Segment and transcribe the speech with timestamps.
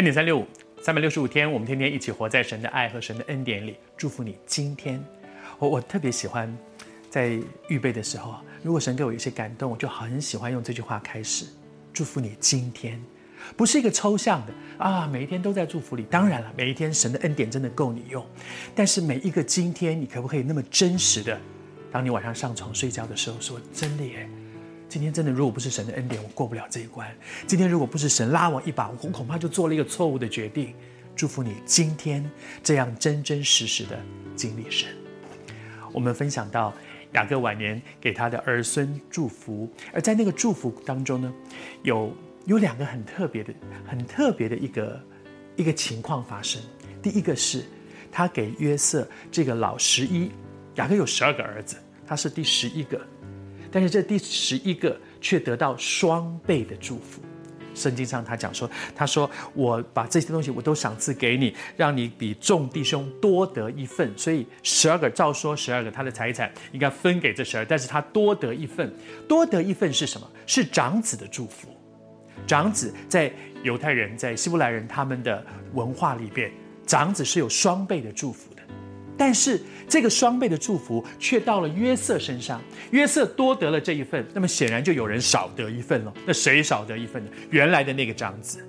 [0.00, 0.46] 恩典三六五，
[0.80, 3.76] 三百六十五天，我们天天一起活在神的爱和神的恩典里。
[3.98, 4.98] 祝福你今天，
[5.58, 6.50] 我我特别喜欢
[7.10, 7.38] 在
[7.68, 11.44] 预备的时候，如果神给我一些感动，我就很喜欢用这句话开始。
[11.92, 12.98] 祝福你今天，
[13.58, 16.06] 不是一个抽象的啊，每一天都在祝福里。
[16.10, 18.24] 当然了，每一天神的恩典真的够你用，
[18.74, 21.38] 但是每一个今天，你可不可以那么真实的，
[21.92, 24.26] 当你晚上上床睡觉的时候说，真的耶。
[24.90, 27.08] 今天真的，如果不是神的恩典，我过不了这一关。
[27.46, 30.74] 今天如果不是神拉我一把，我恐怕就做了一个错误的决定。
[31.14, 32.28] 祝福你今天
[32.60, 33.96] 这样真真实实的
[34.34, 34.88] 经历神。
[35.92, 36.74] 我们分享到
[37.12, 41.32] 雅各晚年给他的儿孙祝福，而在那个祝福当中呢，
[41.84, 42.12] 有
[42.46, 43.54] 有两个很特别的、
[43.86, 45.00] 很特别的一个
[45.54, 46.60] 一个情况发生。
[47.00, 47.64] 第一个是
[48.10, 50.32] 他给约瑟这个老十一，
[50.74, 53.00] 雅各有十二个儿子，他是第十一个。
[53.70, 57.20] 但是这第十一个却得到双倍的祝福。
[57.72, 64.12] 圣经上他讲说：“他说我把这些东西我都赏赐给你，让你比众弟兄多得一份。
[64.18, 68.92] 所以十二个照说十二个他的财产应该分给这十二，但是他多得一份。
[69.28, 70.28] 多得一份是什么？
[70.46, 71.68] 是长子的祝福。
[72.46, 73.32] 长子在
[73.62, 76.50] 犹太人在希伯来人他们的文化里边，
[76.84, 78.59] 长子是有双倍的祝福的。”
[79.20, 82.58] 但是这个双倍的祝福却到了约瑟身上，
[82.90, 86.14] 约瑟多得了这一份，那么显然就有人少得一份了。
[86.26, 87.30] 那谁少得一份呢？
[87.50, 88.66] 原来的那个长子，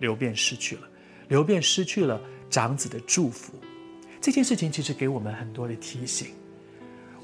[0.00, 0.82] 刘辩失去了，
[1.28, 3.52] 刘辩失去了长子的祝福。
[4.20, 6.26] 这件事情其实给我们很多的提醒。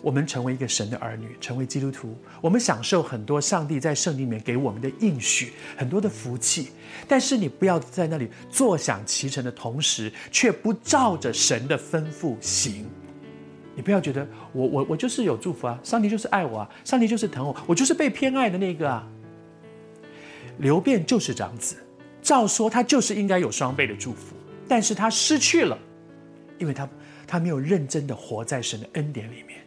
[0.02, 6.70] 我们成为一个神的儿女，成为基督徒，我们享受很多上帝在圣经里面给我们的应许，很多的福气。
[7.06, 12.86] 但是你不要在那里坐享其成的同时，却不照着神的吩咐行。
[13.76, 19.06] 你不要觉得我我我就是有祝福啊，上帝就是爱我啊，上帝就是疼我，我就是被偏爱的那个啊。
[20.58, 21.76] 流便就是长子，
[22.20, 24.34] 照说他就是应该有双倍的祝福，
[24.68, 25.78] 但是他失去了，
[26.58, 26.88] 因为他
[27.26, 29.60] 他没有认真的活在神的恩典里面。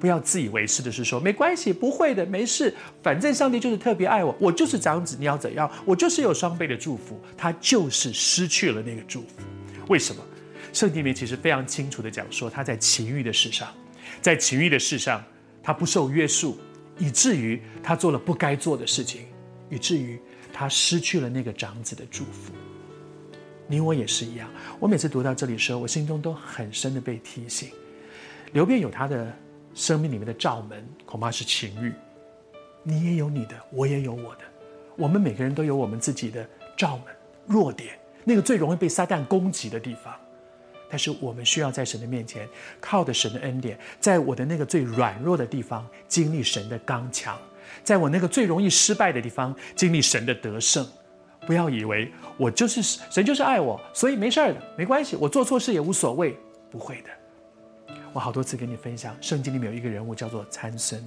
[0.00, 9.42] 不要自以为是的是说没关系，不会的，没事，反正上帝就是特别爱我，我就是长子，你要怎样，我就是有双倍的祝福，他就是失去了那个祝福。
[9.88, 10.22] 为什么？
[10.72, 13.68] 圣经里面其实非常清楚的讲说，他在情欲的事上，
[14.20, 15.22] 在情欲的事上，
[15.62, 16.58] 他不受约束，
[16.98, 19.22] 以至于他做了不该做的事情，
[19.70, 20.18] 以至于
[20.52, 22.52] 他失去了那个长子的祝福。
[23.68, 27.68] 你我也是一样，我每次读到这里的时候，我心中都很深的被提醒，
[28.52, 29.32] 流便有他的。
[29.74, 31.92] 生命里面的罩门恐怕是情欲，
[32.82, 34.42] 你也有你的，我也有我的，
[34.96, 37.06] 我们每个人都有我们自己的罩门
[37.46, 40.14] 弱点，那个最容易被撒旦攻击的地方。
[40.88, 42.48] 但是我们需要在神的面前，
[42.80, 47.36] 靠着神的恩典，在我的那个最软弱的地方经历神的刚强，
[47.82, 50.86] 在我那个最容易失败的地方经历神的得胜。
[51.46, 56.38] 不要以为我就是神，就是爱我，所以没事儿的，没关系，我做错事也无所谓，
[56.70, 57.10] 不会的。
[58.14, 61.04] 我好多次跟你分享，圣经里面有一个人物叫做参孙。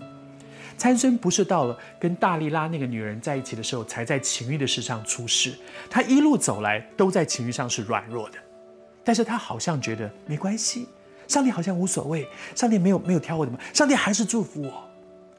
[0.77, 5.57] 参孙不是到了跟大利拉那个女人在一起的时候，才在情欲的事上出事。
[5.89, 8.37] 他一路走来都在情欲上是软弱的，
[9.05, 10.89] 但是他好像觉得没关系，
[11.29, 13.57] 上帝好像无所谓，上帝没有没有挑我的吗？
[13.73, 14.83] 上帝还是祝福我。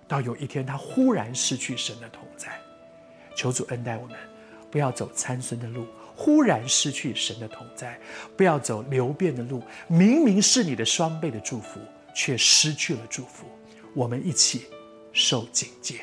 [0.08, 2.48] 到有一天，他忽然失去神的同在。
[3.36, 4.16] 求主恩待我们，
[4.70, 5.86] 不要走参孙的路。
[6.20, 7.96] 忽然失去神的同在，
[8.36, 9.62] 不要走流变的路。
[9.86, 11.78] 明明是你的双倍的祝福，
[12.12, 13.46] 却失去了祝福。
[13.94, 14.64] 我们一起
[15.12, 16.00] 受警戒。